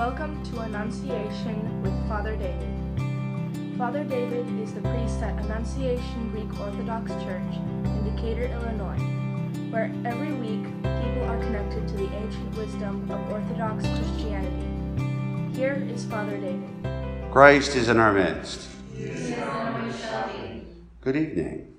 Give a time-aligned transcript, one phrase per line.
[0.00, 3.76] Welcome to Annunciation with Father David.
[3.76, 8.96] Father David is the priest at Annunciation Greek Orthodox Church in Decatur, Illinois,
[9.70, 15.54] where every week people are connected to the ancient wisdom of Orthodox Christianity.
[15.54, 17.30] Here is Father David.
[17.30, 18.70] Christ is in our midst.
[21.02, 21.74] Good evening.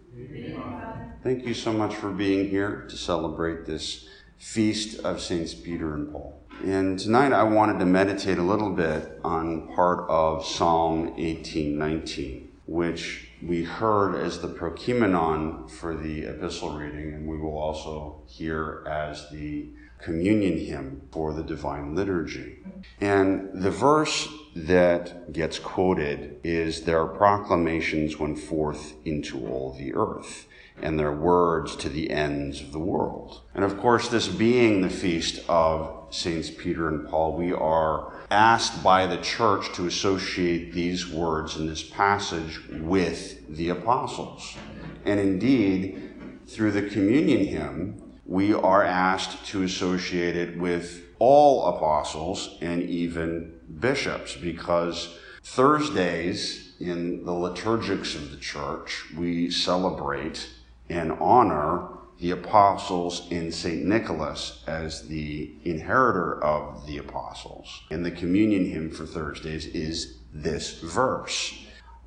[1.24, 4.08] Thank you so much for being here to celebrate this
[4.38, 6.41] feast of Saints Peter and Paul.
[6.64, 13.30] And tonight I wanted to meditate a little bit on part of Psalm 1819, which
[13.42, 19.28] we heard as the prokeimenon for the epistle reading, and we will also hear as
[19.32, 22.60] the communion hymn for the divine liturgy.
[23.00, 30.46] And the verse that gets quoted is their proclamations went forth into all the earth
[30.82, 33.42] and their words to the ends of the world.
[33.54, 38.84] And of course, this being the feast of Saints Peter and Paul, we are asked
[38.84, 44.58] by the church to associate these words in this passage with the apostles.
[45.06, 46.12] And indeed,
[46.48, 53.54] through the communion hymn, we are asked to associate it with all apostles and even
[53.80, 60.50] bishops because Thursdays in the liturgics of the church, we celebrate
[60.92, 61.88] and honor
[62.20, 63.84] the apostles in St.
[63.84, 67.82] Nicholas as the inheritor of the apostles.
[67.90, 71.58] And the communion hymn for Thursdays is this verse.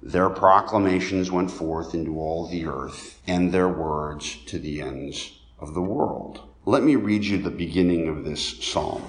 [0.02, 5.74] Their proclamations went forth into all the earth, and their words to the ends of
[5.74, 6.46] the world.
[6.66, 9.02] Let me read you the beginning of this psalm,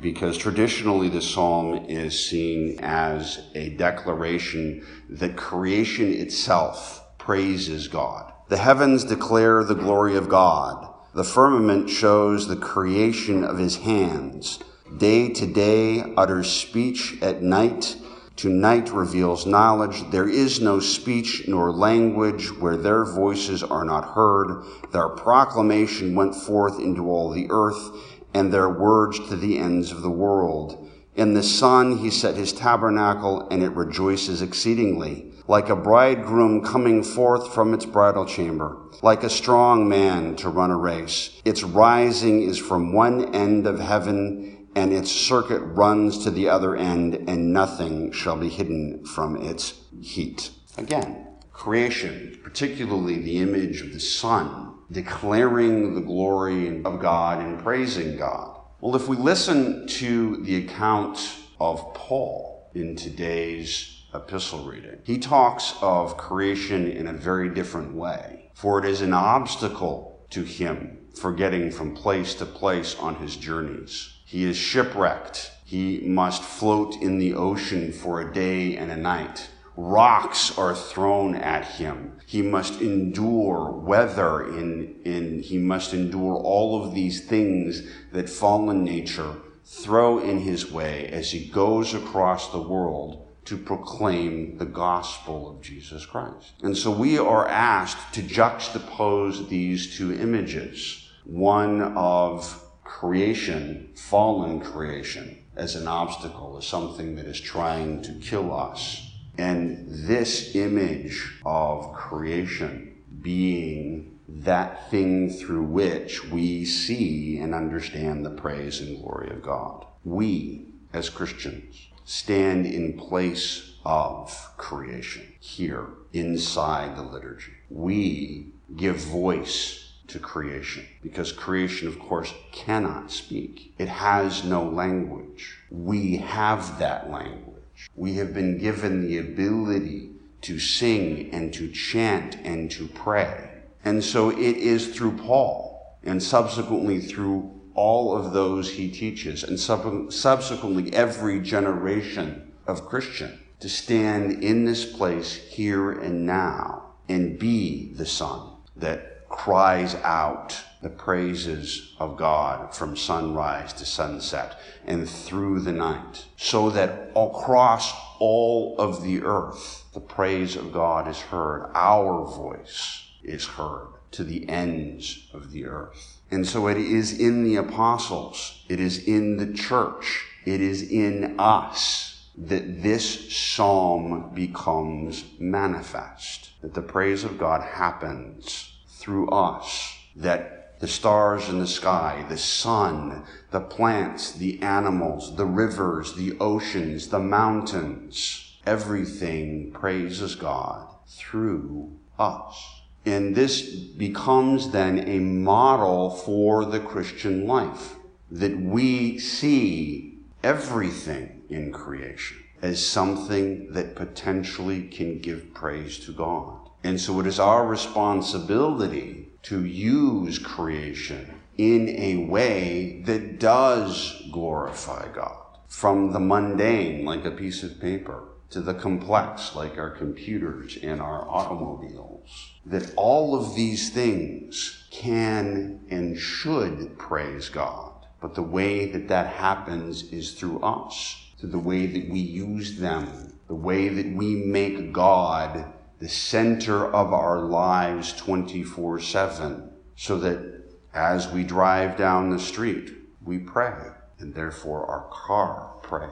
[0.00, 8.32] because traditionally the psalm is seen as a declaration that creation itself praises God.
[8.48, 10.88] The heavens declare the glory of God.
[11.14, 14.60] The firmament shows the creation of his hands.
[14.98, 17.96] Day to day utters speech at night.
[18.36, 20.08] To night reveals knowledge.
[20.12, 24.62] There is no speech nor language where their voices are not heard.
[24.92, 27.90] Their proclamation went forth into all the earth
[28.32, 30.85] and their words to the ends of the world.
[31.16, 37.02] In the sun he set his tabernacle and it rejoices exceedingly like a bridegroom coming
[37.02, 41.40] forth from its bridal chamber, like a strong man to run a race.
[41.44, 46.76] Its rising is from one end of heaven, and its circuit runs to the other
[46.76, 50.50] end, and nothing shall be hidden from its heat.
[50.76, 58.18] Again, creation, particularly the image of the sun, declaring the glory of God and praising
[58.18, 58.55] God.
[58.86, 61.18] Well, if we listen to the account
[61.58, 65.00] of Paul in today's epistle reading.
[65.02, 70.44] He talks of creation in a very different way, for it is an obstacle to
[70.44, 74.18] him for getting from place to place on his journeys.
[74.24, 75.50] He is shipwrecked.
[75.64, 79.50] He must float in the ocean for a day and a night.
[79.76, 82.18] Rocks are thrown at him.
[82.26, 87.82] He must endure weather in, in, he must endure all of these things
[88.12, 89.36] that fallen nature
[89.66, 95.62] throw in his way as he goes across the world to proclaim the gospel of
[95.62, 96.52] Jesus Christ.
[96.62, 105.38] And so we are asked to juxtapose these two images one of creation, fallen creation,
[105.56, 109.12] as an obstacle, as something that is trying to kill us.
[109.38, 118.30] And this image of creation being that thing through which we see and understand the
[118.30, 119.86] praise and glory of God.
[120.04, 127.52] We, as Christians, stand in place of creation here inside the liturgy.
[127.70, 133.74] We give voice to creation because creation, of course, cannot speak.
[133.78, 135.58] It has no language.
[135.70, 137.55] We have that language.
[137.94, 140.10] We have been given the ability
[140.42, 143.50] to sing and to chant and to pray.
[143.84, 149.60] And so it is through Paul and subsequently through all of those he teaches, and
[149.60, 157.38] sub- subsequently every generation of Christian to stand in this place here and now and
[157.38, 165.08] be the Son that cries out the praises of God from sunrise to sunset and
[165.08, 171.20] through the night, so that across all of the earth the praise of God is
[171.20, 176.20] heard, our voice is heard to the ends of the earth.
[176.30, 181.38] And so it is in the apostles, it is in the church, it is in
[181.38, 188.65] us that this psalm becomes manifest, that the praise of God happens
[189.06, 193.22] through us, that the stars in the sky, the sun,
[193.52, 198.58] the plants, the animals, the rivers, the oceans, the mountains.
[198.66, 202.80] Everything praises God through us.
[203.04, 207.94] And this becomes then a model for the Christian life
[208.32, 216.65] that we see everything in creation as something that potentially can give praise to God.
[216.84, 225.08] And so it is our responsibility to use creation in a way that does glorify
[225.12, 225.42] God.
[225.68, 231.00] From the mundane, like a piece of paper, to the complex, like our computers and
[231.00, 232.52] our automobiles.
[232.64, 237.92] That all of these things can and should praise God.
[238.20, 242.78] But the way that that happens is through us, through the way that we use
[242.78, 250.18] them, the way that we make God the center of our lives 24 7, so
[250.18, 250.62] that
[250.92, 252.92] as we drive down the street,
[253.24, 256.10] we pray, and therefore our car prays.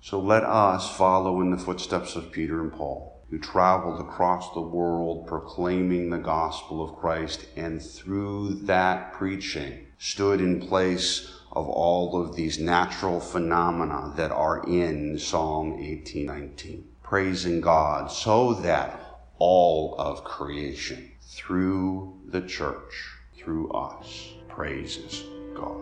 [0.00, 4.60] So let us follow in the footsteps of Peter and Paul, who traveled across the
[4.60, 12.20] world proclaiming the gospel of Christ, and through that preaching stood in place of all
[12.20, 19.07] of these natural phenomena that are in Psalm 18:19, praising God so that
[19.38, 25.24] all of creation through the church, through us, praises
[25.54, 25.80] God.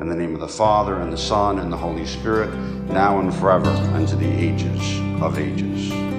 [0.00, 2.52] In the name of the Father, and the Son, and the Holy Spirit,
[2.88, 6.11] now and forever, unto the ages of ages.